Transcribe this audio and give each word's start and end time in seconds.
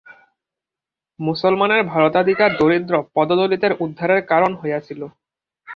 মুসলমানের 1.19 1.81
ভারতাধিকার 1.83 2.49
দরিদ্র 2.57 2.93
পদদলিতদের 3.15 3.71
উদ্ধারের 3.79 4.21
কারণ 4.25 4.51
হইয়াছিল। 4.55 5.01